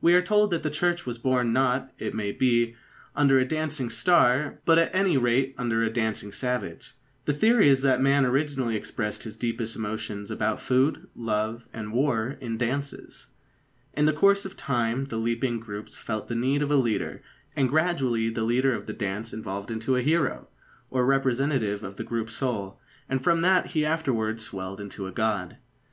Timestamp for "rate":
5.16-5.56